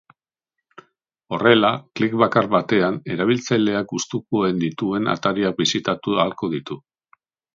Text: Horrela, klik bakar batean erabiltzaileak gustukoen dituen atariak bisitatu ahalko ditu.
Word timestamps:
Horrela, 1.35 1.69
klik 1.99 2.15
bakar 2.23 2.49
batean 2.55 2.97
erabiltzaileak 3.17 3.93
gustukoen 3.93 4.65
dituen 4.65 5.13
atariak 5.15 5.63
bisitatu 5.63 6.19
ahalko 6.23 6.53
ditu. 6.57 6.81